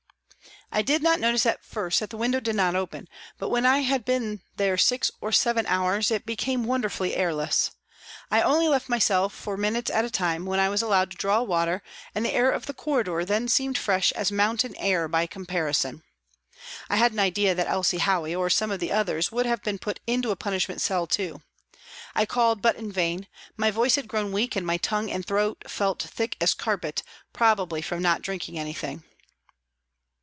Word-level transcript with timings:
I 0.73 0.81
did 0.81 1.03
not 1.03 1.19
notice 1.19 1.45
at 1.45 1.65
first 1.65 1.99
that 1.99 2.11
the 2.11 2.17
window 2.17 2.39
did 2.39 2.55
not 2.55 2.75
open, 2.77 3.09
but 3.37 3.49
when 3.49 3.65
I 3.65 3.79
had 3.79 4.05
been 4.05 4.39
there 4.55 4.77
six 4.77 5.11
or 5.19 5.33
seven 5.33 5.65
hours 5.65 6.09
it 6.11 6.25
became 6.25 6.63
wonderfully 6.63 7.13
airless. 7.13 7.71
I 8.31 8.41
only 8.41 8.69
left 8.69 8.87
my 8.87 8.97
cell 8.97 9.27
for 9.27 9.57
minutes 9.57 9.91
at 9.91 10.05
a 10.05 10.09
time, 10.09 10.45
when 10.45 10.61
I 10.61 10.69
was 10.69 10.81
allowed 10.81 11.11
to 11.11 11.17
draw 11.17 11.41
water, 11.41 11.83
and 12.15 12.23
the 12.23 12.31
air 12.31 12.49
of 12.49 12.67
the 12.67 12.73
corridor 12.73 13.25
then 13.25 13.49
seemed 13.49 13.77
fresh 13.77 14.13
as 14.13 14.31
mountain 14.31 14.73
air 14.77 15.09
by 15.09 15.27
comparison. 15.27 16.03
I 16.89 16.95
had 16.95 17.11
an 17.11 17.19
idea 17.19 17.53
that 17.53 17.67
Elsie 17.67 17.99
Howey 17.99 18.33
or 18.33 18.49
some 18.49 18.71
of 18.71 18.79
the 18.79 18.93
others 18.93 19.29
would 19.29 19.45
have 19.45 19.61
been 19.63 19.77
put 19.77 19.99
into 20.07 20.31
a 20.31 20.37
punishment 20.37 20.81
cell 20.81 21.05
too. 21.05 21.41
I 22.15 22.25
called, 22.25 22.61
but 22.61 22.77
in 22.77 22.93
vain, 22.93 23.27
my 23.57 23.71
voice 23.71 23.95
had 23.95 24.07
grown 24.07 24.31
weak 24.31 24.55
and 24.55 24.65
my 24.65 24.77
tongue 24.77 25.11
and 25.11 25.27
throat 25.27 25.63
felt 25.67 26.01
thick 26.01 26.37
as 26.39 26.53
a 26.53 26.57
carpet, 26.57 27.03
probably 27.33 27.81
from 27.81 28.01
not 28.01 28.21
drinking 28.21 28.57
anything. 28.57 29.03